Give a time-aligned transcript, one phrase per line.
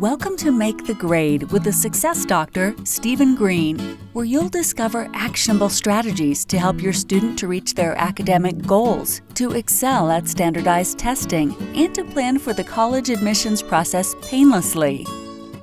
[0.00, 3.78] Welcome to Make the Grade with the success doctor, Stephen Green,
[4.12, 9.52] where you'll discover actionable strategies to help your student to reach their academic goals, to
[9.52, 15.06] excel at standardized testing, and to plan for the college admissions process painlessly.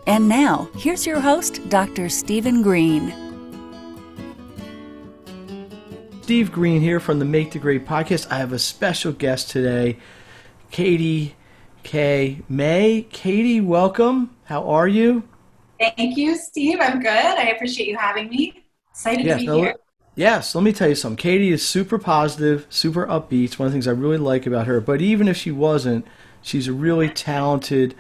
[0.08, 2.08] And now, here's your host, Dr.
[2.08, 3.14] Stephen Green.
[6.22, 8.32] Steve Green here from the Make the Grade podcast.
[8.32, 9.98] I have a special guest today,
[10.72, 11.36] Katie
[11.84, 12.42] K.
[12.48, 13.08] May.
[13.12, 14.36] Katie, welcome.
[14.46, 15.24] How are you?
[15.80, 16.80] Thank you, Steve.
[16.80, 17.10] I'm good.
[17.10, 18.64] I appreciate you having me.
[18.92, 19.76] Excited yes, to be no, here.
[20.16, 21.18] Yes, let me tell you something.
[21.18, 23.46] Katie is super positive, super upbeat.
[23.46, 24.82] It's one of the things I really like about her.
[24.82, 26.06] But even if she wasn't,
[26.42, 27.96] she's a really talented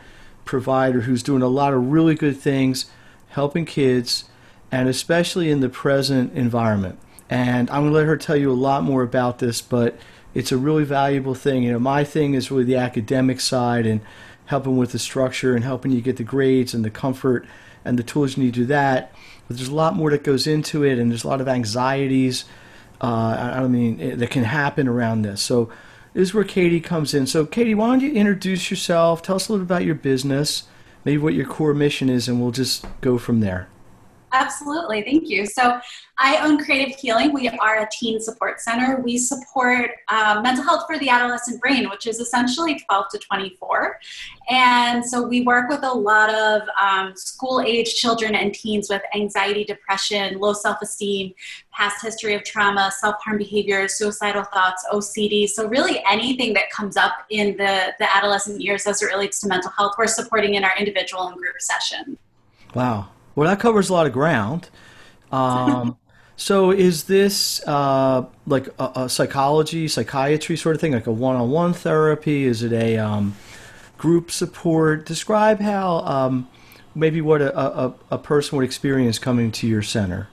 [0.46, 2.92] provider who's doing a lot of really good things,
[3.30, 4.26] helping kids,
[4.72, 7.00] and especially in the present environment.
[7.30, 9.98] And I'm going to let her tell you a lot more about this, but
[10.34, 11.64] it's a really valuable thing.
[11.64, 14.02] You know, my thing is really the academic side and
[14.46, 17.46] helping with the structure and helping you get the grades and the comfort
[17.84, 19.14] and the tools you need to do that.
[19.48, 22.46] But there's a lot more that goes into it, and there's a lot of anxieties.
[23.02, 25.42] Uh, I don't mean, eh, that can happen around this.
[25.42, 25.70] So
[26.14, 27.26] this is where Katie comes in.
[27.26, 29.22] So Katie, why don't you introduce yourself?
[29.22, 30.64] Tell us a little bit about your business,
[31.04, 33.68] maybe what your core mission is, and we'll just go from there.
[34.34, 35.02] Absolutely.
[35.02, 35.46] Thank you.
[35.46, 35.80] So,
[36.18, 37.34] I own Creative Healing.
[37.34, 39.02] We are a teen support center.
[39.02, 44.00] We support um, mental health for the adolescent brain, which is essentially 12 to 24.
[44.50, 49.02] And so, we work with a lot of um, school age children and teens with
[49.16, 51.34] anxiety, depression, low self esteem,
[51.72, 55.50] past history of trauma, self harm behaviors, suicidal thoughts, OCD.
[55.50, 59.48] So, really anything that comes up in the, the adolescent years as it relates to
[59.48, 62.18] mental health, we're supporting in our individual and group session.
[62.74, 63.10] Wow.
[63.36, 64.70] Well, that covers a lot of ground.
[65.32, 65.98] Um,
[66.36, 71.74] so, is this uh, like a, a, psychology, psychiatry sort of thing, like a one-on-one
[71.74, 72.46] therapy?
[72.46, 73.36] Is it a um,
[73.98, 75.06] group support?
[75.06, 76.50] Describe how um,
[76.96, 80.28] maybe what a, a, a person would experience coming to your center.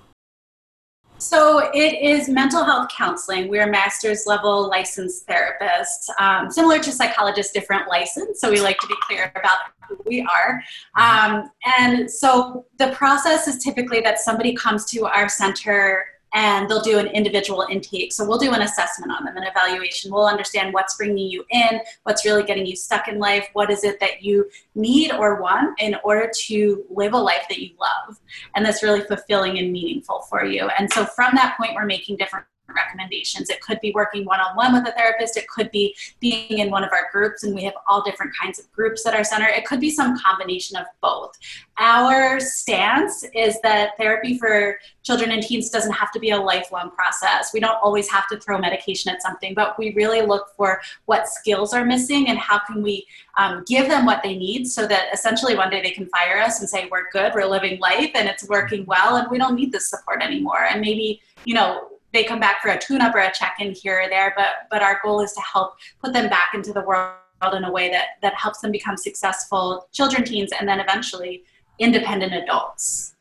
[1.19, 3.49] So it is mental health counseling.
[3.49, 8.41] We're master's level licensed therapists, um, similar to psychologists, different license.
[8.41, 10.63] So we like to be clear about who we are.
[10.95, 16.05] Um, and so the process is typically that somebody comes to our center
[16.35, 18.13] and they'll do an individual intake.
[18.13, 20.13] So we'll do an assessment on them, an evaluation.
[20.13, 23.85] We'll understand what's bringing you in, what's really getting you stuck in life, what is
[23.85, 28.19] it that you need or want in order to live a life that you love
[28.55, 30.69] and that's really fulfilling and meaningful for you.
[30.79, 33.51] And so from that point, we're making different recommendations.
[33.51, 36.71] It could be working one on one with a therapist, it could be being in
[36.71, 39.47] one of our groups, and we have all different kinds of groups at our center.
[39.47, 41.33] It could be some combination of both.
[41.79, 46.91] Our stance is that therapy for children and teens doesn't have to be a lifelong
[46.91, 47.53] process.
[47.55, 51.29] We don't always have to throw medication at something, but we really look for what
[51.29, 53.07] skills are missing and how can we
[53.37, 56.61] um, give them what they need so that essentially one day they can fire us
[56.61, 59.73] and say, We're good, we're living life, and it's working well, and we don't need
[59.73, 60.67] this support anymore.
[60.71, 64.09] And maybe, you know, they come back for a tune-up or a check-in here or
[64.09, 67.15] there, but but our goal is to help put them back into the world
[67.53, 71.45] in a way that that helps them become successful children, teens, and then eventually
[71.79, 73.15] independent adults.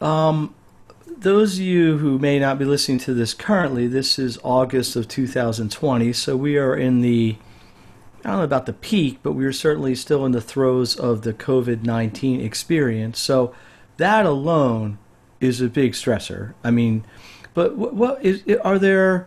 [0.00, 0.54] Um,
[1.06, 5.08] those of you who may not be listening to this currently, this is August of
[5.08, 7.36] 2020, so we are in the
[8.24, 11.22] I don't know about the peak, but we are certainly still in the throes of
[11.22, 13.18] the COVID 19 experience.
[13.18, 13.54] So
[13.96, 14.98] that alone
[15.40, 16.54] is a big stressor.
[16.64, 17.04] I mean,
[17.58, 19.26] but what, what is are there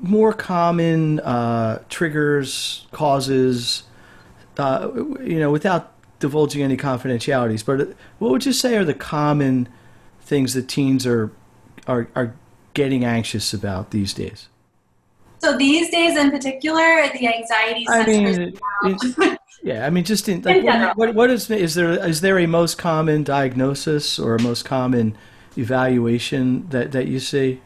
[0.00, 3.84] more common uh, triggers, causes?
[4.58, 9.68] Uh, you know, without divulging any confidentialities, but what would you say are the common
[10.20, 11.30] things that teens are
[11.86, 12.34] are are
[12.74, 14.48] getting anxious about these days?
[15.38, 17.86] So these days, in particular, the anxiety.
[17.88, 18.58] I mean,
[19.62, 19.86] yeah.
[19.86, 22.46] I mean, just in, like, in what, what, what is is there is there a
[22.46, 25.16] most common diagnosis or a most common
[25.56, 27.60] evaluation that, that you see?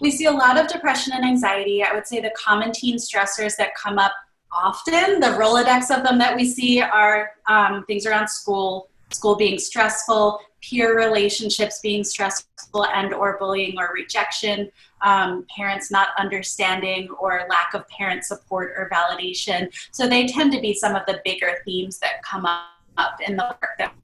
[0.00, 1.82] We see a lot of depression and anxiety.
[1.82, 4.12] I would say the common teen stressors that come up
[4.52, 9.58] often, the Rolodex of them that we see are um, things around school, school being
[9.58, 14.70] stressful, peer relationships being stressful and or bullying or rejection,
[15.02, 19.68] um, parents not understanding or lack of parent support or validation.
[19.90, 23.44] So they tend to be some of the bigger themes that come up in the
[23.44, 23.94] work that.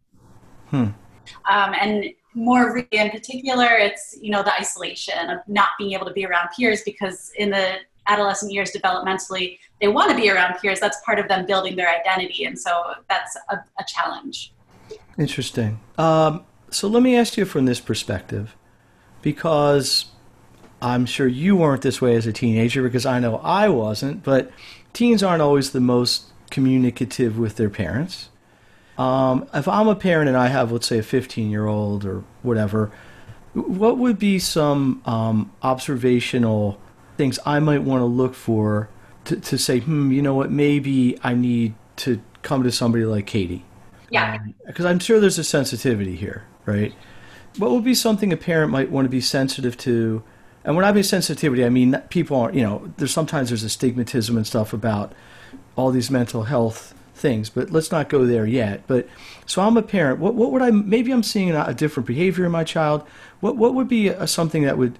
[0.70, 0.88] Hmm.
[1.48, 2.06] Um, and
[2.36, 6.48] more in particular, it's you know the isolation of not being able to be around
[6.56, 10.78] peers because in the adolescent years developmentally they want to be around peers.
[10.78, 14.52] That's part of them building their identity and so that's a, a challenge.
[15.18, 15.80] Interesting.
[15.98, 18.56] Um, so let me ask you from this perspective
[19.22, 20.06] because
[20.82, 24.50] i'm sure you weren't this way as a teenager because i know i wasn't but
[24.92, 28.28] teens aren't always the most communicative with their parents
[28.98, 32.24] Um, if I'm a parent and I have, let's say, a 15 year old or
[32.42, 32.90] whatever,
[33.52, 36.80] what would be some um, observational
[37.16, 38.88] things I might want to look for
[39.24, 43.26] to, to say, hmm, you know what, maybe I need to come to somebody like
[43.26, 43.64] Katie?
[44.10, 44.38] Yeah.
[44.66, 46.94] Because um, I'm sure there's a sensitivity here, right?
[47.58, 50.22] What would be something a parent might want to be sensitive to?
[50.64, 53.68] And when I mean sensitivity, I mean people are, you know, there's sometimes there's a
[53.68, 55.12] stigmatism and stuff about
[55.76, 58.82] all these mental health things, but let's not go there yet.
[58.86, 59.08] But
[59.46, 60.20] so I'm a parent.
[60.20, 60.70] What what would I?
[60.70, 63.06] Maybe I'm seeing a, a different behavior in my child.
[63.40, 64.98] What what would be a, something that would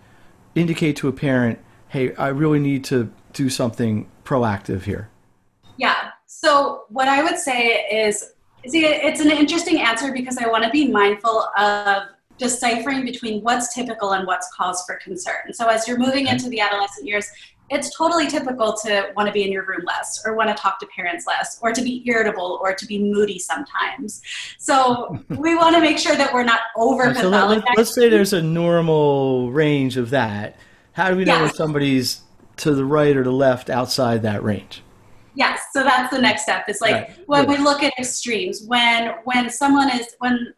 [0.54, 1.58] indicate to a parent,
[1.88, 5.10] hey, I really need to do something proactive here?
[5.76, 6.10] Yeah.
[6.26, 8.32] So what I would say is,
[8.66, 12.04] see, it's an interesting answer because I want to be mindful of
[12.38, 15.52] deciphering between what's typical and what's cause for concern.
[15.52, 17.26] So as you're moving into the adolescent years,
[17.68, 20.78] it's totally typical to want to be in your room less or want to talk
[20.78, 24.22] to parents less or to be irritable or to be moody sometimes
[24.58, 28.32] so we want to make sure that we're not over so let, us say there's
[28.32, 30.56] a normal range of that
[30.92, 31.42] how do we know yes.
[31.42, 32.22] when somebody's
[32.56, 34.82] to the right or the left outside that range
[35.34, 37.18] yes so that's the next step it's like right.
[37.26, 40.54] when we look at extremes when when someone is when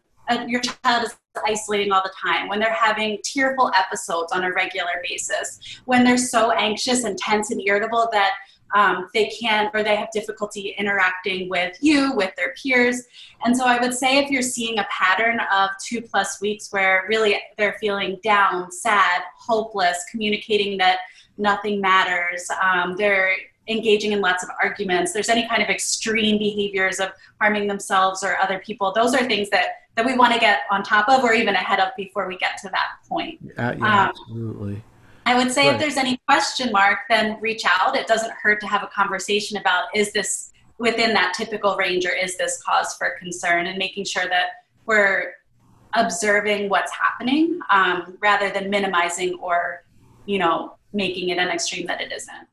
[0.47, 1.15] your child is
[1.47, 6.17] isolating all the time, when they're having tearful episodes on a regular basis, when they're
[6.17, 8.33] so anxious and tense and irritable that
[8.75, 13.03] um, they can't or they have difficulty interacting with you, with their peers.
[13.43, 17.05] And so I would say if you're seeing a pattern of two plus weeks where
[17.09, 20.99] really they're feeling down, sad, hopeless, communicating that
[21.37, 23.33] nothing matters, um, they're
[23.69, 28.37] engaging in lots of arguments, there's any kind of extreme behaviors of harming themselves or
[28.37, 31.33] other people, those are things that that we want to get on top of or
[31.33, 33.37] even ahead of before we get to that point.
[33.57, 34.81] Uh, yeah, um, absolutely.
[35.25, 35.73] I would say right.
[35.73, 37.97] if there's any question mark, then reach out.
[37.97, 42.11] It doesn't hurt to have a conversation about is this within that typical range or
[42.11, 45.33] is this cause for concern and making sure that we're
[45.93, 49.83] observing what's happening um, rather than minimizing or
[50.25, 52.47] you know making it an extreme that it isn't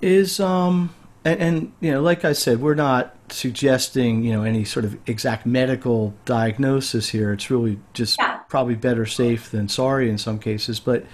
[0.00, 0.94] is um
[1.24, 4.98] and, and, you know, like I said, we're not suggesting you know any sort of
[5.08, 7.32] exact medical diagnosis here.
[7.32, 8.38] It's really just yeah.
[8.48, 10.80] probably better safe than sorry in some cases.
[10.80, 11.04] But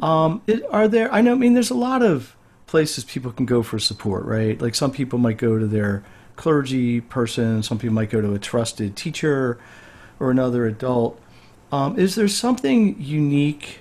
[0.00, 1.12] um, it, are there?
[1.12, 1.32] I know.
[1.32, 2.36] I mean, there's a lot of
[2.66, 4.60] places people can go for support, right?
[4.60, 6.02] Like some people might go to their
[6.36, 7.62] clergy person.
[7.62, 9.58] Some people might go to a trusted teacher
[10.18, 11.20] or another adult.
[11.70, 13.80] Um, is there something unique?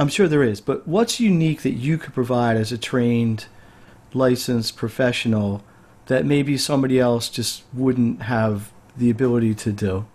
[0.00, 3.44] I'm sure there is, but what's unique that you could provide as a trained
[4.14, 5.62] licensed professional
[6.06, 10.06] that maybe somebody else just wouldn't have the ability to do?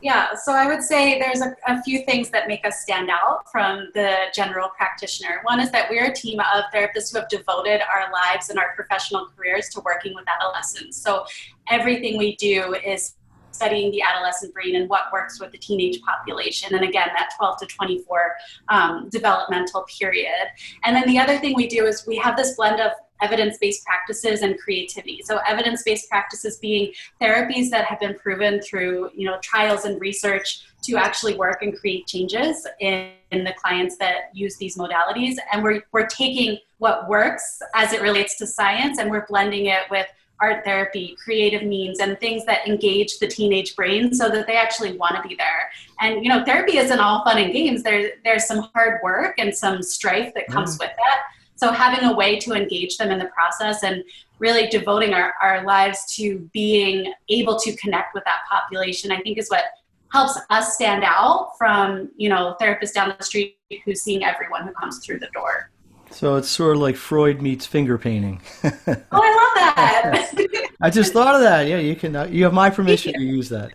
[0.00, 3.50] Yeah, so I would say there's a, a, few things that make us stand out
[3.52, 5.40] from the general practitioner.
[5.42, 8.74] One is that we're a team of therapists who have devoted our lives and our
[8.74, 10.96] professional careers to working with adolescents.
[10.96, 11.26] So
[11.68, 13.16] everything we do is
[13.52, 16.74] studying the adolescent brain and what works with the teenage population.
[16.74, 18.32] And again, that 12 to 24
[18.68, 20.48] um, developmental period.
[20.84, 24.42] And then the other thing we do is we have this blend of evidence-based practices
[24.42, 25.20] and creativity.
[25.24, 30.62] So evidence-based practices being therapies that have been proven through, you know, trials and research
[30.84, 35.36] to actually work and create changes in, in the clients that use these modalities.
[35.52, 39.82] And we're, we're taking what works as it relates to science and we're blending it
[39.90, 40.06] with
[40.40, 44.96] art therapy, creative means, and things that engage the teenage brain so that they actually
[44.96, 45.70] want to be there.
[46.00, 47.82] And you know, therapy isn't all fun and games.
[47.82, 50.80] There, there's some hard work and some strife that comes mm.
[50.80, 51.22] with that.
[51.56, 54.04] So having a way to engage them in the process and
[54.38, 59.38] really devoting our, our lives to being able to connect with that population, I think
[59.38, 59.64] is what
[60.12, 64.72] helps us stand out from, you know, therapists down the street who's seeing everyone who
[64.72, 65.70] comes through the door.
[66.10, 68.40] So it's sort of like Freud meets finger painting.
[68.64, 68.72] oh,
[69.12, 70.68] I love that.
[70.80, 71.66] I just thought of that.
[71.66, 72.16] Yeah, you can.
[72.16, 73.72] Uh, you have my permission to use that.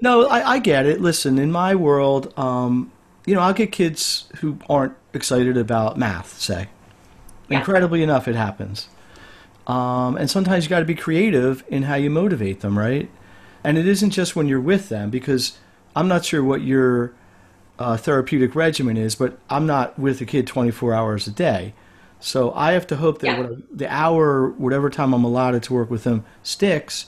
[0.00, 1.00] No, I, I, get it.
[1.00, 2.90] Listen, in my world, um,
[3.26, 6.38] you know, I'll get kids who aren't excited about math.
[6.38, 6.68] Say,
[7.48, 7.58] yeah.
[7.58, 8.88] incredibly enough, it happens.
[9.66, 13.10] Um, and sometimes you got to be creative in how you motivate them, right?
[13.62, 15.58] And it isn't just when you're with them, because
[15.94, 17.12] I'm not sure what your
[17.78, 21.74] uh, therapeutic regimen is, but I'm not with the kid 24 hours a day.
[22.20, 23.48] So I have to hope that yeah.
[23.70, 27.06] the hour, whatever time I'm allotted to work with them, sticks,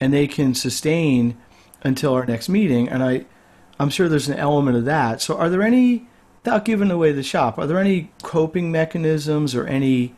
[0.00, 1.36] and they can sustain
[1.82, 2.88] until our next meeting.
[2.88, 3.26] And I,
[3.80, 5.20] I'm sure there's an element of that.
[5.20, 6.06] So are there any,
[6.44, 10.14] without giving away the shop, are there any coping mechanisms or any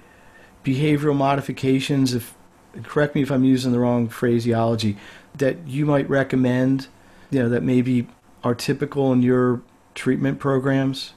[0.62, 2.12] behavioral modifications?
[2.12, 2.34] If
[2.82, 4.98] correct me if I'm using the wrong phraseology,
[5.36, 6.88] that you might recommend,
[7.30, 8.08] you know, that maybe
[8.42, 9.62] are typical in your
[9.94, 11.12] treatment programs?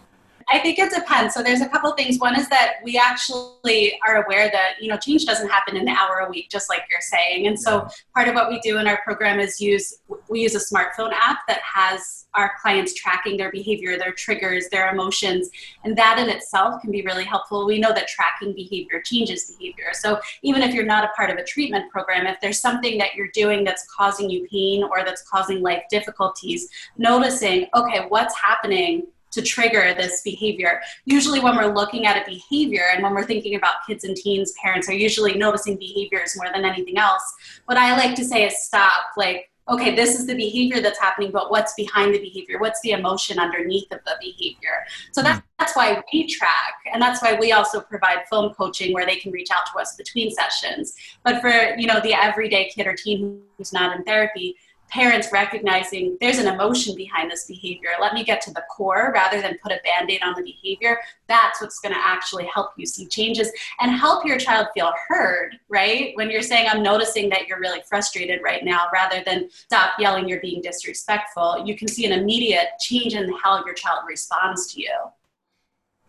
[0.50, 1.34] I think it depends.
[1.34, 2.20] So there's a couple things.
[2.20, 5.96] One is that we actually are aware that you know change doesn't happen in an
[5.96, 7.48] hour a week, just like you're saying.
[7.48, 10.00] And so part of what we do in our program is use
[10.30, 14.92] we use a smartphone app that has our clients tracking their behavior, their triggers, their
[14.92, 15.50] emotions,
[15.84, 17.66] and that in itself can be really helpful.
[17.66, 19.90] We know that tracking behavior changes behavior.
[19.94, 23.16] So even if you're not a part of a treatment program, if there's something that
[23.16, 29.08] you're doing that's causing you pain or that's causing life difficulties, noticing, okay, what's happening
[29.32, 30.82] to trigger this behavior.
[31.06, 34.54] Usually, when we're looking at a behavior and when we're thinking about kids and teens,
[34.62, 37.24] parents are usually noticing behaviors more than anything else.
[37.66, 41.32] What I like to say is stop, like, okay, this is the behavior that's happening,
[41.32, 42.58] but what's behind the behavior?
[42.60, 44.86] What's the emotion underneath of the behavior?
[45.12, 49.06] So that, that's why we track, and that's why we also provide phone coaching where
[49.06, 50.96] they can reach out to us between sessions.
[51.24, 54.56] But for you know the everyday kid or teen who's not in therapy,
[54.90, 57.90] parents recognizing there's an emotion behind this behavior.
[58.00, 61.00] Let me get to the core rather than put a band aid on the behavior.
[61.28, 65.58] That's what's going to actually help you see changes and help your child feel heard,
[65.68, 66.12] right?
[66.16, 70.28] When you're saying, I'm noticing that you're really frustrated right now, rather than stop yelling,
[70.30, 74.82] you're being disrespectful, you can see an immediate change in how your child responds to
[74.82, 74.96] you.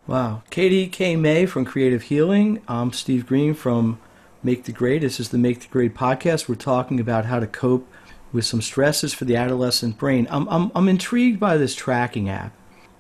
[0.07, 0.43] Wow.
[0.51, 1.17] Katie K.
[1.17, 2.63] May from Creative Healing.
[2.69, 3.99] I'm Steve Green from
[4.43, 5.03] Make the Grade.
[5.03, 6.49] This is the Make the Grade podcast.
[6.49, 7.87] We're talking about how to cope
[8.33, 10.27] with some stresses for the adolescent brain.
[10.31, 12.53] I'm, I'm, I'm intrigued by this tracking app.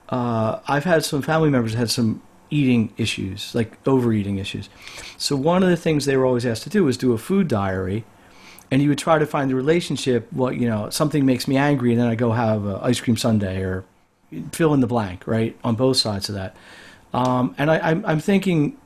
[0.09, 4.71] Uh, I've had some family members had some eating issues, like overeating issues.
[5.17, 7.47] So one of the things they were always asked to do was do a food
[7.49, 8.05] diary,
[8.71, 10.29] and you would try to find the relationship.
[10.33, 13.17] Well, you know, something makes me angry, and then I go have an ice cream
[13.17, 13.85] sundae or
[14.53, 16.57] fill in the blank, right, on both sides of that.
[17.13, 18.79] Um, and I, I'm, I'm thinking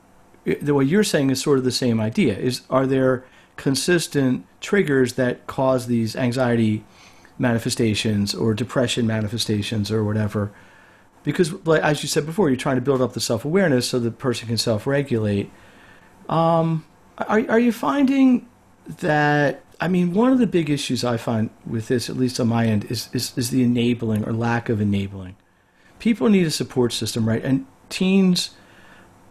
[0.45, 2.37] the way you're saying is sort of the same idea.
[2.37, 3.23] Is are there
[3.57, 6.83] consistent triggers that cause these anxiety
[7.37, 10.51] manifestations or depression manifestations or whatever.
[11.23, 13.99] Because, like, as you said before, you're trying to build up the self awareness so
[13.99, 15.51] the person can self regulate.
[16.27, 16.85] Um,
[17.17, 18.47] are, are you finding
[18.99, 19.63] that?
[19.79, 22.65] I mean, one of the big issues I find with this, at least on my
[22.67, 25.35] end, is, is, is the enabling or lack of enabling.
[25.99, 27.43] People need a support system, right?
[27.43, 28.51] And teens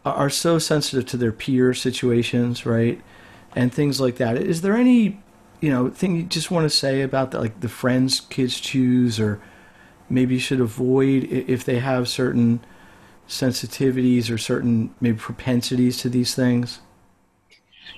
[0.04, 3.00] are so sensitive to their peer situations, right?
[3.54, 4.36] And things like that.
[4.36, 5.20] Is there any,
[5.60, 9.40] you know, thing you just want to say about like the friends kids choose, or
[10.08, 12.60] maybe should avoid if they have certain
[13.28, 16.80] sensitivities or certain maybe propensities to these things?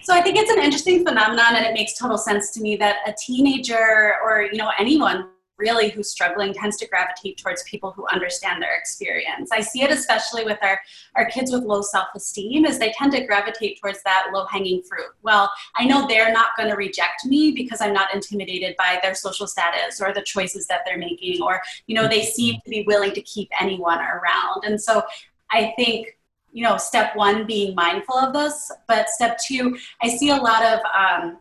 [0.03, 2.97] So I think it's an interesting phenomenon, and it makes total sense to me that
[3.07, 8.07] a teenager or you know anyone really who's struggling tends to gravitate towards people who
[8.13, 9.51] understand their experience.
[9.53, 10.79] I see it especially with our,
[11.15, 15.13] our kids with low self-esteem is they tend to gravitate towards that low-hanging fruit.
[15.23, 19.15] Well, I know they're not going to reject me because I'm not intimidated by their
[19.15, 22.85] social status or the choices that they're making or, you know, they seem to be
[22.87, 24.65] willing to keep anyone around.
[24.65, 25.03] And so
[25.51, 26.19] I think
[26.55, 30.65] you know step one being mindful of this but step two i see a lot
[30.65, 31.39] of um,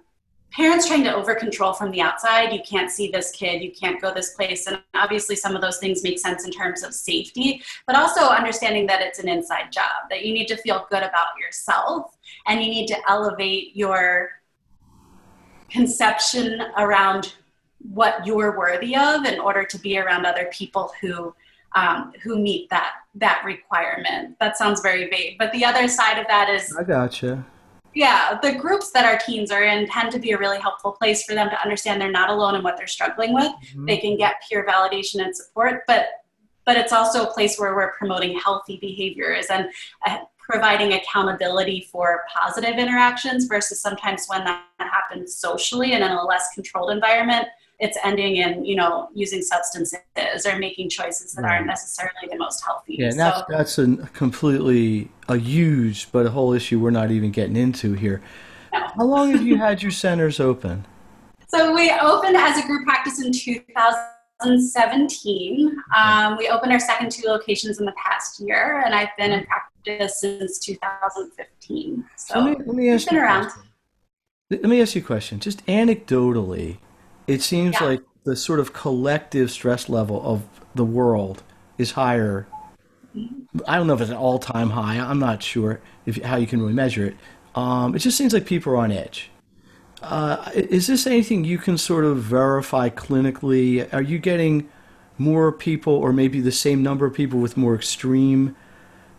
[0.53, 2.53] parents trying to over control from the outside.
[2.53, 4.67] You can't see this kid you can't go this place.
[4.67, 8.85] And obviously some of those things make sense in terms of safety but also understanding
[8.87, 12.15] that it's an inside job that you need to feel good about yourself
[12.47, 14.29] and you need to elevate your
[15.69, 17.33] conception around
[17.91, 21.33] what you're worthy of in order to be around other people who
[21.75, 24.37] um, who meet that that requirement.
[24.39, 27.43] That sounds very vague, but the other side of that is I gotcha
[27.93, 31.23] yeah the groups that our teens are in tend to be a really helpful place
[31.23, 33.85] for them to understand they're not alone in what they're struggling with mm-hmm.
[33.85, 36.07] they can get peer validation and support but
[36.65, 39.67] but it's also a place where we're promoting healthy behaviors and
[40.05, 46.25] uh, providing accountability for positive interactions versus sometimes when that happens socially and in a
[46.25, 47.47] less controlled environment
[47.83, 49.99] it's ending in you know using substances
[50.45, 51.55] or making choices that right.
[51.55, 52.95] aren't necessarily the most healthy.
[52.97, 57.11] Yeah, and that's so, that's a completely a huge but a whole issue we're not
[57.11, 58.21] even getting into here.
[58.71, 58.87] No.
[58.95, 60.85] How long have you had your centers open?
[61.49, 65.77] So we opened as a group practice in 2017.
[65.95, 69.45] Um, we opened our second two locations in the past year, and I've been in
[69.45, 72.05] practice since 2015.
[72.15, 73.51] So let me, let me ask you around.
[74.49, 75.39] Let me ask you a question.
[75.39, 76.79] Just anecdotally,
[77.27, 77.87] it seems yeah.
[77.87, 80.43] like the sort of collective stress level of
[80.75, 81.43] the world
[81.77, 82.47] is higher.
[83.67, 84.97] I don't know if it's an all-time high.
[84.97, 87.15] I'm not sure if how you can really measure it.
[87.55, 89.29] Um, it just seems like people are on edge.
[90.01, 93.91] Uh, is this anything you can sort of verify clinically?
[93.93, 94.69] Are you getting
[95.17, 98.55] more people, or maybe the same number of people with more extreme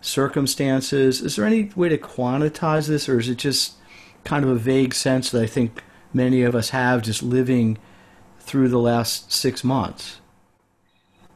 [0.00, 1.20] circumstances?
[1.20, 3.74] Is there any way to quantize this, or is it just
[4.24, 5.82] kind of a vague sense that I think
[6.12, 7.78] many of us have just living
[8.44, 10.20] through the last six months?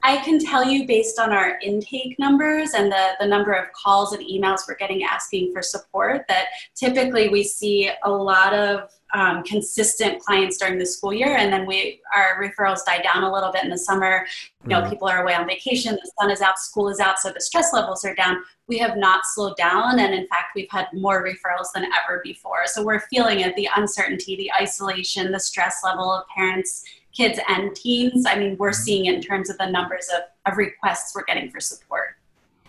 [0.02, 4.12] I can tell you based on our intake numbers and the, the number of calls
[4.12, 9.42] and emails we're getting asking for support that typically we see a lot of um,
[9.42, 13.50] consistent clients during the school year and then we our referrals die down a little
[13.50, 14.26] bit in the summer.
[14.64, 14.90] You know mm-hmm.
[14.90, 17.72] people are away on vacation the sun is out school is out so the stress
[17.72, 18.36] levels are down.
[18.66, 22.66] We have not slowed down and in fact we've had more referrals than ever before.
[22.66, 26.84] So we're feeling it the uncertainty the isolation the stress level of parents
[27.18, 31.14] kids and teens, I mean, we're seeing in terms of the numbers of, of requests
[31.14, 32.16] we're getting for support.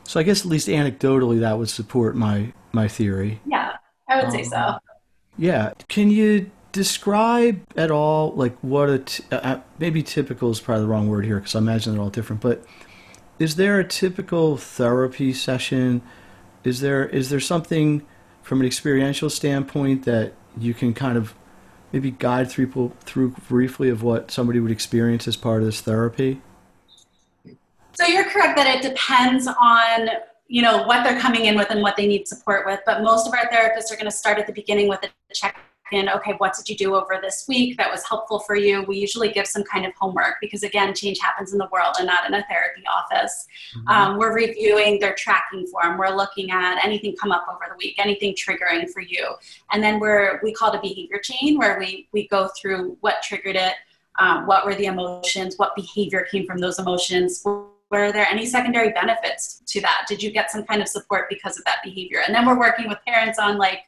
[0.04, 3.40] So I guess at least anecdotally that would support my my theory.
[3.46, 3.78] Yeah,
[4.08, 4.80] I would um, say so.
[5.38, 10.60] Yeah, can you describe at all like what a t- uh, uh, maybe typical is
[10.60, 12.66] probably the wrong word here because I imagine they're all different, but
[13.38, 16.02] is there a typical therapy session?
[16.64, 18.04] Is there is there something
[18.42, 21.36] from an experiential standpoint that you can kind of
[21.92, 26.42] maybe guide people through briefly of what somebody would experience as part of this therapy?
[27.94, 30.10] So you're correct that it depends on
[30.48, 32.80] you know what they're coming in with and what they need support with.
[32.86, 35.58] But most of our therapists are going to start at the beginning with a check
[35.92, 38.84] in okay what did you do over this week that was helpful for you?
[38.84, 42.08] We usually give some kind of homework because again change happens in the world and
[42.08, 43.48] not in a therapy office.
[43.76, 43.88] Mm-hmm.
[43.88, 47.96] um, we're reviewing their tracking form we're looking at anything come up over the week
[48.00, 49.36] anything triggering for you.
[49.72, 53.22] And then we're we call it a behavior chain where we we go through what
[53.22, 53.74] triggered it
[54.18, 57.44] um, what were the emotions what behavior came from those emotions.
[57.92, 60.06] Were there any secondary benefits to that?
[60.08, 62.22] Did you get some kind of support because of that behavior?
[62.26, 63.82] And then we're working with parents on like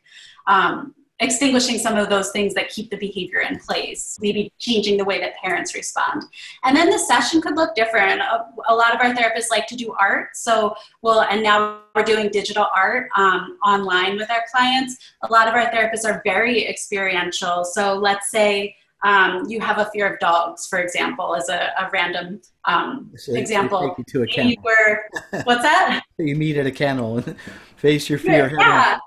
[0.47, 5.05] um, extinguishing some of those things that keep the behavior in place, maybe changing the
[5.05, 6.23] way that parents respond.
[6.63, 8.19] And then the session could look different.
[8.21, 10.35] A, a lot of our therapists like to do art.
[10.35, 14.97] So, well, and now we're doing digital art um, online with our clients.
[15.23, 17.63] A lot of our therapists are very experiential.
[17.63, 21.89] So, let's say um, you have a fear of dogs, for example, as a, a
[21.93, 23.89] random um, so example.
[23.89, 24.55] Take you to a kennel.
[24.63, 26.03] Were, what's that?
[26.17, 27.35] you meet at a kennel and
[27.77, 28.51] face your fear.
[28.57, 28.99] Yeah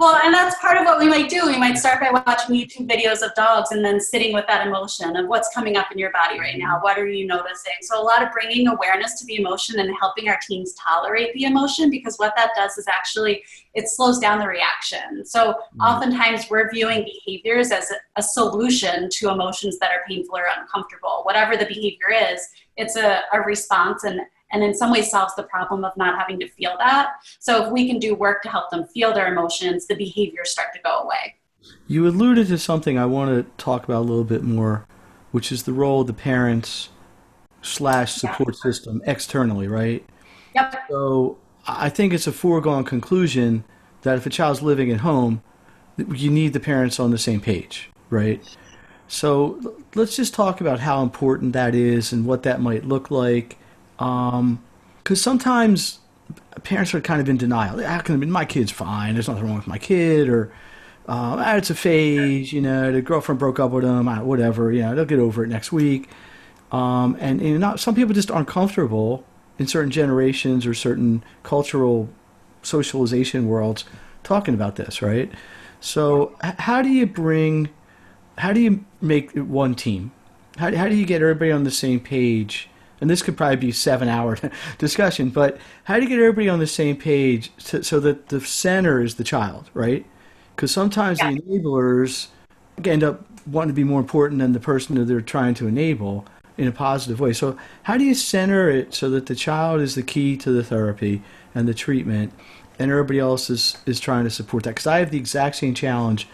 [0.00, 1.46] well, and that's part of what we might do.
[1.46, 5.16] We might start by watching YouTube videos of dogs and then sitting with that emotion
[5.16, 6.78] of what's coming up in your body right now.
[6.80, 7.74] What are you noticing?
[7.82, 11.44] So, a lot of bringing awareness to the emotion and helping our teens tolerate the
[11.44, 13.42] emotion because what that does is actually
[13.74, 15.24] it slows down the reaction.
[15.24, 15.80] So, mm-hmm.
[15.80, 21.22] oftentimes we're viewing behaviors as a, a solution to emotions that are painful or uncomfortable.
[21.24, 24.20] Whatever the behavior is, it's a, a response and
[24.52, 27.12] and in some ways solves the problem of not having to feel that.
[27.38, 30.68] So if we can do work to help them feel their emotions, the behaviors start
[30.74, 31.36] to go away.
[31.86, 34.86] You alluded to something I want to talk about a little bit more,
[35.30, 36.90] which is the role of the parents
[37.62, 38.70] slash support yeah.
[38.70, 40.04] system externally, right?
[40.54, 40.74] Yep.
[40.90, 43.64] So I think it's a foregone conclusion
[44.02, 45.42] that if a child's living at home,
[45.96, 48.42] you need the parents on the same page, right?
[49.06, 53.58] So let's just talk about how important that is and what that might look like
[54.02, 56.00] because um, sometimes
[56.64, 57.82] parents are kind of in denial.
[57.82, 59.14] How can my kid's fine?
[59.14, 60.52] There's nothing wrong with my kid, or
[61.08, 62.52] uh, ah, it's a phase.
[62.52, 64.06] You know, the girlfriend broke up with him.
[64.26, 64.72] Whatever.
[64.72, 66.08] You know, they'll get over it next week.
[66.72, 69.24] Um, and you know, some people just aren't comfortable
[69.58, 72.08] in certain generations or certain cultural
[72.62, 73.84] socialization worlds
[74.24, 75.30] talking about this, right?
[75.80, 77.68] So, how do you bring,
[78.38, 80.12] how do you make one team?
[80.56, 82.68] How, how do you get everybody on the same page
[83.02, 84.38] and this could probably be a seven hour
[84.78, 88.40] discussion, but how do you get everybody on the same page to, so that the
[88.40, 90.06] center is the child, right?
[90.54, 91.32] Because sometimes yeah.
[91.32, 92.28] the enablers
[92.84, 96.24] end up wanting to be more important than the person that they're trying to enable
[96.56, 97.32] in a positive way.
[97.32, 100.62] So, how do you center it so that the child is the key to the
[100.62, 101.22] therapy
[101.56, 102.32] and the treatment,
[102.78, 104.70] and everybody else is, is trying to support that?
[104.70, 106.28] Because I have the exact same challenge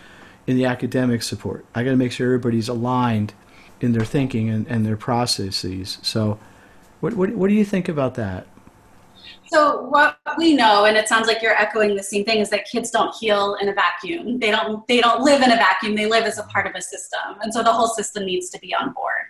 [0.47, 1.65] in the academic support.
[1.75, 3.33] I got to make sure everybody's aligned
[3.81, 5.97] in their thinking and, and their processes.
[6.03, 6.39] So,
[7.01, 8.47] what, what, what do you think about that?
[9.51, 12.67] So what we know, and it sounds like you're echoing the same thing, is that
[12.67, 14.39] kids don't heal in a vacuum.
[14.39, 14.87] They don't.
[14.87, 15.97] They don't live in a vacuum.
[15.97, 18.59] They live as a part of a system, and so the whole system needs to
[18.59, 19.23] be on board.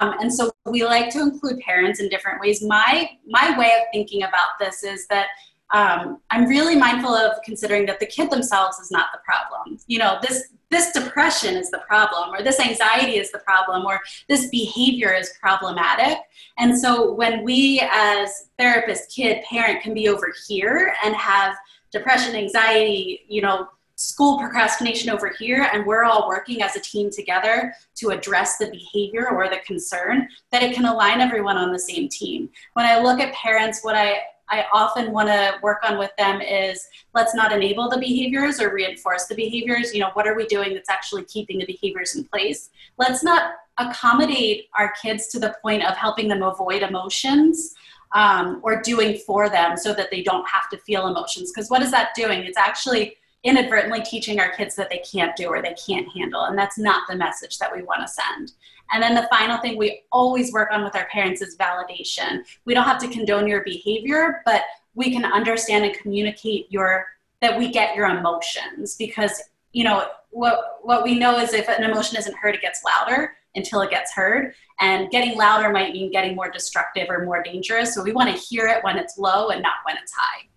[0.00, 2.62] Um, and so we like to include parents in different ways.
[2.62, 5.26] My my way of thinking about this is that
[5.74, 9.78] um, I'm really mindful of considering that the kid themselves is not the problem.
[9.88, 14.00] You know, this this depression is the problem, or this anxiety is the problem, or
[14.28, 16.18] this behavior is problematic.
[16.58, 21.54] And so when we, as therapist, kid, parent, can be over here and have
[21.92, 27.10] depression, anxiety, you know, school procrastination over here and we're all working as a team
[27.10, 31.78] together to address the behavior or the concern that it can align everyone on the
[31.78, 34.18] same team when i look at parents what i
[34.50, 38.72] I often want to work on with them is let's not enable the behaviors or
[38.72, 39.94] reinforce the behaviors.
[39.94, 42.70] You know, what are we doing that's actually keeping the behaviors in place?
[42.98, 47.74] Let's not accommodate our kids to the point of helping them avoid emotions
[48.12, 51.50] um, or doing for them so that they don't have to feel emotions.
[51.52, 52.44] Because what is that doing?
[52.44, 56.44] It's actually inadvertently teaching our kids that they can't do or they can't handle.
[56.44, 58.52] And that's not the message that we want to send.
[58.92, 62.44] And then the final thing we always work on with our parents is validation.
[62.64, 64.62] We don't have to condone your behavior, but
[64.94, 67.06] we can understand and communicate your
[67.40, 69.42] that we get your emotions because
[69.72, 73.34] you know what what we know is if an emotion isn't heard it gets louder
[73.54, 77.94] until it gets heard and getting louder might mean getting more destructive or more dangerous
[77.94, 80.48] so we want to hear it when it's low and not when it's high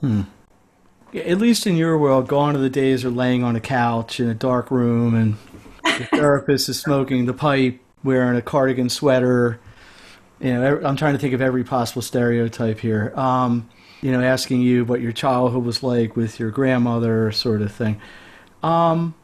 [0.00, 0.22] hmm.
[1.14, 4.28] at least in your world gone are the days of laying on a couch in
[4.28, 5.36] a dark room and
[5.84, 9.60] the therapist is smoking the pipe, wearing a cardigan sweater.
[10.40, 13.12] You know, I'm trying to think of every possible stereotype here.
[13.16, 13.68] Um,
[14.00, 18.00] you know, asking you what your childhood was like with your grandmother, sort of thing.
[18.62, 19.14] Um,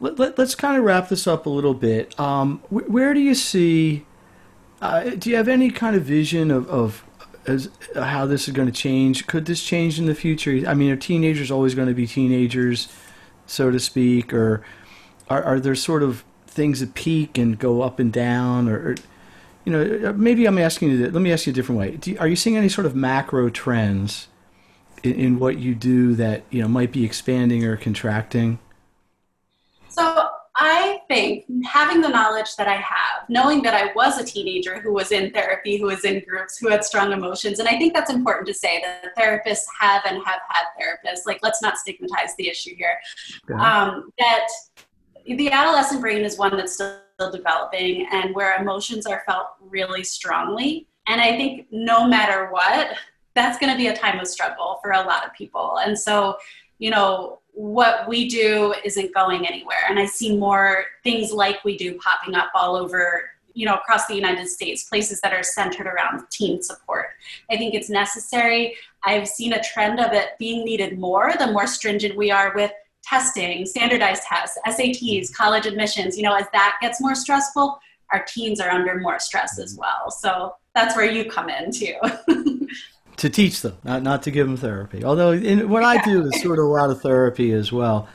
[0.00, 2.18] let, us let, kind of wrap this up a little bit.
[2.18, 4.06] Um, wh- where do you see?
[4.80, 7.04] Uh, do you have any kind of vision of, of
[7.46, 9.26] as, uh, how this is going to change?
[9.26, 10.62] Could this change in the future?
[10.66, 12.88] I mean, are teenagers always going to be teenagers,
[13.46, 14.64] so to speak, or
[15.28, 18.94] are, are there sort of things that peak and go up and down, or, or
[19.64, 21.10] you know, maybe I'm asking you.
[21.10, 21.98] Let me ask you a different way.
[22.04, 24.28] You, are you seeing any sort of macro trends
[25.02, 28.58] in, in what you do that you know might be expanding or contracting?
[29.88, 34.80] So I think having the knowledge that I have, knowing that I was a teenager
[34.80, 37.94] who was in therapy, who was in groups, who had strong emotions, and I think
[37.94, 41.26] that's important to say that therapists have and have had therapists.
[41.26, 42.98] Like, let's not stigmatize the issue here.
[43.48, 43.60] Okay.
[43.60, 44.48] Um, that
[45.36, 50.86] the adolescent brain is one that's still developing and where emotions are felt really strongly.
[51.06, 52.96] And I think no matter what,
[53.34, 55.78] that's going to be a time of struggle for a lot of people.
[55.84, 56.36] And so,
[56.78, 59.84] you know, what we do isn't going anywhere.
[59.88, 64.06] And I see more things like we do popping up all over, you know, across
[64.06, 67.06] the United States, places that are centered around teen support.
[67.50, 68.76] I think it's necessary.
[69.04, 72.72] I've seen a trend of it being needed more the more stringent we are with
[73.08, 77.78] testing, standardized tests, SATs, college admissions, you know, as that gets more stressful,
[78.12, 80.10] our teens are under more stress as well.
[80.10, 81.94] So that's where you come in too.
[83.16, 85.04] to teach them, not not to give them therapy.
[85.04, 88.08] Although in, what I do is sort of a lot of therapy as well.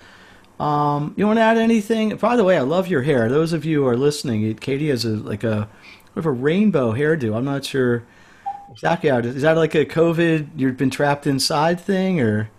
[0.60, 2.16] Um, you want to add anything?
[2.16, 3.28] By the way, I love your hair.
[3.28, 5.68] Those of you who are listening, Katie has a like a
[6.16, 7.36] of a rainbow hairdo.
[7.36, 8.04] I'm not sure
[8.72, 10.50] exactly Is that like a COVID?
[10.56, 12.50] You've been trapped inside thing, or?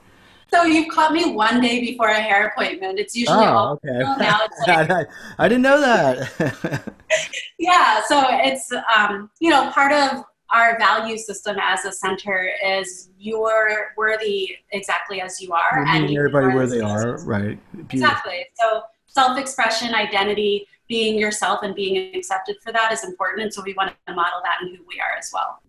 [0.53, 2.99] So you've caught me one day before a hair appointment.
[2.99, 3.99] It's usually oh, all okay.
[4.19, 4.41] now.
[4.67, 6.95] Like, I, didn't know that.
[7.59, 13.11] yeah, so it's um, you know part of our value system as a center is
[13.19, 17.59] you're worthy exactly as you are, We're and everybody where they are, right?
[17.73, 17.99] Beautiful.
[17.99, 18.47] Exactly.
[18.55, 23.75] So self-expression, identity, being yourself, and being accepted for that is important, and so we
[23.75, 25.61] want to model that in who we are as well.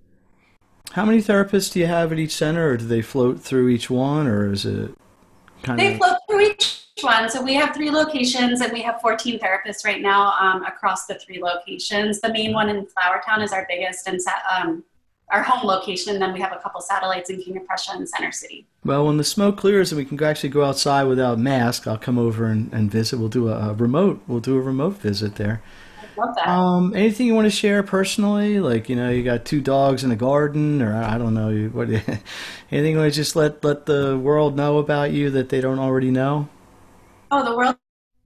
[0.95, 3.89] How many therapists do you have at each center, or do they float through each
[3.89, 4.95] one, or is it
[5.61, 5.93] kind they of?
[5.93, 7.29] They float through each one.
[7.29, 11.15] So we have three locations, and we have 14 therapists right now um, across the
[11.15, 12.21] three locations.
[12.21, 14.85] The main one in Flourtown is our biggest and um,
[15.33, 18.07] our home location, and then we have a couple satellites in King of Prussia and
[18.07, 18.65] Center City.
[18.85, 22.17] Well, when the smoke clears and we can actually go outside without mask, I'll come
[22.17, 23.19] over and, and visit.
[23.19, 24.21] We'll do a, a remote.
[24.27, 25.61] We'll do a remote visit there.
[26.17, 26.47] Love that.
[26.47, 28.59] Um, anything you want to share personally?
[28.59, 31.69] Like you know, you got two dogs in a garden, or I don't know.
[31.69, 31.89] What
[32.71, 35.79] anything you want to just let let the world know about you that they don't
[35.79, 36.47] already know?
[37.31, 37.75] Oh, the world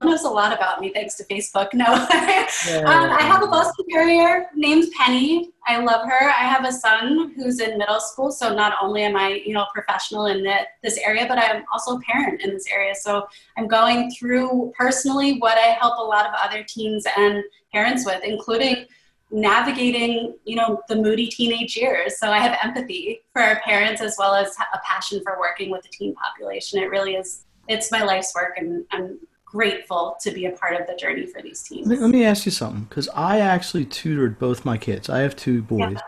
[0.02, 1.74] knows a lot about me thanks to Facebook.
[1.74, 5.50] No, um, I have a Boston Terrier named Penny.
[5.66, 6.28] I love her.
[6.28, 9.66] I have a son who's in middle school, so not only am I, you know,
[9.74, 12.94] professional in the, this area, but I'm also a parent in this area.
[12.94, 18.06] So I'm going through personally what I help a lot of other teens and parents
[18.06, 18.86] with, including
[19.32, 24.16] navigating you know the moody teenage years so i have empathy for our parents as
[24.18, 28.02] well as a passion for working with the teen population it really is it's my
[28.02, 31.86] life's work and i'm grateful to be a part of the journey for these teams.
[31.86, 35.08] Let me, let me ask you something, because I actually tutored both my kids.
[35.08, 36.00] I have two boys, yeah.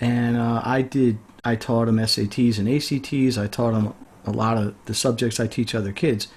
[0.00, 1.18] and uh, I did.
[1.44, 3.38] I taught them SATs and ACTs.
[3.38, 6.28] I taught them a lot of the subjects I teach other kids,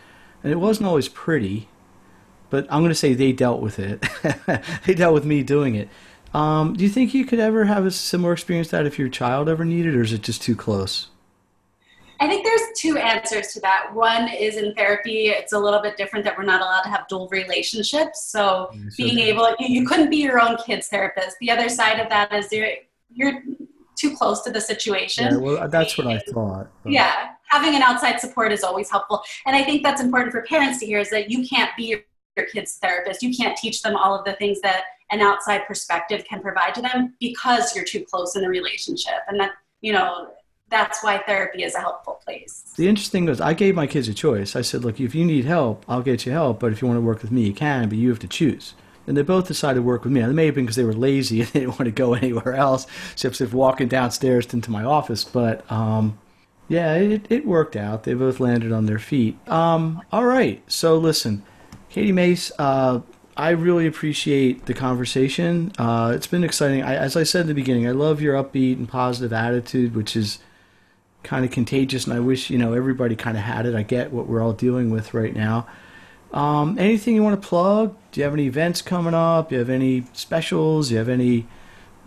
[0.43, 1.69] and it wasn't always pretty.
[2.49, 4.03] But I'm going to say they dealt with it.
[4.85, 5.87] they dealt with me doing it.
[6.33, 9.49] Um, do you think you could ever have a similar experience that if your child
[9.49, 11.07] ever needed, or is it just too close?
[12.21, 13.91] I think there's two answers to that.
[13.93, 17.07] One is in therapy, it's a little bit different that we're not allowed to have
[17.07, 18.25] dual relationships.
[18.29, 21.37] So being able, you, you, couldn't be your own kid's therapist.
[21.39, 22.69] The other side of that is you're,
[23.13, 23.41] you're
[23.99, 25.25] too close to the situation.
[25.25, 26.69] Yeah, well, that's what I thought.
[26.83, 26.91] But.
[26.91, 30.79] Yeah, having an outside support is always helpful, and I think that's important for parents
[30.79, 31.99] to hear is that you can't be your,
[32.37, 33.21] your kid's therapist.
[33.21, 36.81] You can't teach them all of the things that an outside perspective can provide to
[36.81, 39.51] them because you're too close in the relationship, and that
[39.81, 40.29] you know
[40.69, 42.73] that's why therapy is a helpful place.
[42.75, 44.55] The interesting thing was I gave my kids a choice.
[44.55, 46.97] I said, look, if you need help, I'll get you help, but if you want
[46.97, 48.73] to work with me, you can, but you have to choose.
[49.07, 50.21] And they both decided to work with me.
[50.21, 52.13] And it may have been because they were lazy and they didn't want to go
[52.13, 55.23] anywhere else, except if walking downstairs into my office.
[55.23, 56.19] But um,
[56.67, 58.03] yeah, it, it worked out.
[58.03, 59.37] They both landed on their feet.
[59.49, 60.61] Um, all right.
[60.71, 61.43] So listen,
[61.89, 63.01] Katie Mace, uh,
[63.35, 65.71] I really appreciate the conversation.
[65.77, 66.83] Uh, it's been exciting.
[66.83, 70.15] I, as I said in the beginning, I love your upbeat and positive attitude, which
[70.15, 70.39] is
[71.23, 73.75] kind of contagious, and I wish you know everybody kind of had it.
[73.75, 75.67] I get what we're all dealing with right now.
[76.33, 77.95] Um, anything you want to plug?
[78.11, 79.49] Do you have any events coming up?
[79.49, 80.89] Do you have any specials?
[80.89, 81.47] Do you have any?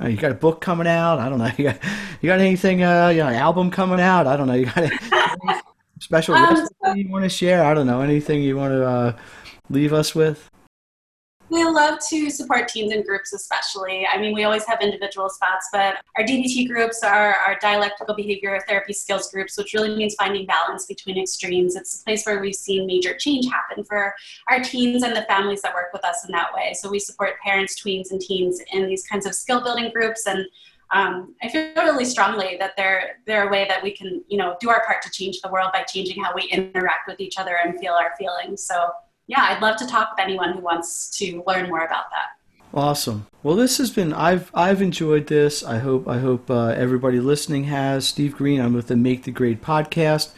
[0.01, 1.19] Uh, you got a book coming out?
[1.19, 1.51] I don't know.
[1.59, 1.79] You got,
[2.21, 2.83] you got anything?
[2.83, 4.27] Uh, you know, an album coming out?
[4.27, 4.55] I don't know.
[4.55, 4.99] You got any
[6.01, 7.65] special um, you want to share?
[7.65, 8.01] I don't know.
[8.01, 9.17] Anything you want to uh,
[9.69, 10.51] leave us with?
[11.53, 14.07] We love to support teams and groups, especially.
[14.11, 18.59] I mean, we always have individual spots, but our DBT groups are our dialectical behavior
[18.67, 21.77] therapy skills groups, which really means finding balance between extremes.
[21.77, 24.15] It's a place where we've seen major change happen for
[24.49, 26.73] our teens and the families that work with us in that way.
[26.73, 30.47] So we support parents, tweens, and teens in these kinds of skill building groups and
[30.91, 34.57] um, I feel really strongly that they're they're a way that we can you know
[34.61, 37.57] do our part to change the world by changing how we interact with each other
[37.65, 38.63] and feel our feelings.
[38.63, 38.91] So
[39.27, 42.37] yeah, I'd love to talk with anyone who wants to learn more about that.
[42.75, 43.27] Awesome.
[43.43, 45.63] Well, this has been I've I've enjoyed this.
[45.63, 48.09] I hope I hope uh, everybody listening has.
[48.09, 48.61] Steve Green.
[48.61, 50.33] I'm with the Make the Grade podcast.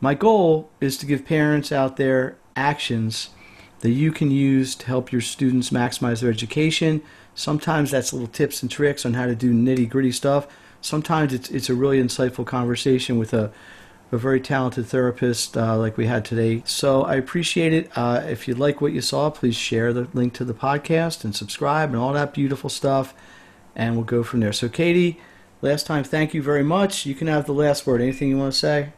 [0.00, 3.30] My goal is to give parents out there actions
[3.80, 7.00] that you can use to help your students maximize their education.
[7.34, 10.46] Sometimes that's little tips and tricks on how to do nitty gritty stuff.
[10.80, 13.50] Sometimes it's it's a really insightful conversation with a
[14.10, 16.62] a very talented therapist uh, like we had today.
[16.64, 17.90] So I appreciate it.
[17.96, 21.34] Uh, if you like what you saw, please share the link to the podcast and
[21.34, 23.14] subscribe and all that beautiful stuff,
[23.76, 24.52] and we'll go from there.
[24.52, 25.20] So, Katie,
[25.60, 27.04] last time, thank you very much.
[27.04, 28.00] You can have the last word.
[28.00, 28.92] Anything you want to say?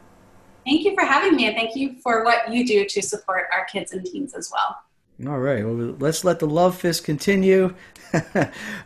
[0.65, 3.65] Thank you for having me, and thank you for what you do to support our
[3.65, 4.77] kids and teens as well.
[5.27, 5.63] All right.
[5.63, 7.75] Well, let's let the love fist continue.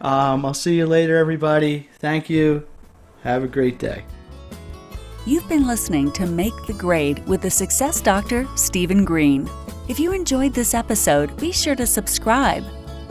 [0.02, 1.90] um, I'll see you later, everybody.
[2.00, 2.68] Thank you.
[3.24, 4.04] Have a great day.
[5.28, 9.50] You've been listening to Make the Grade with the Success Doctor, Stephen Green.
[9.88, 12.64] If you enjoyed this episode, be sure to subscribe.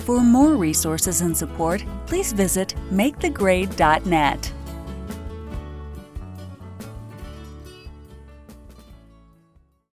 [0.03, 4.53] For more resources and support, please visit makethegrade.net.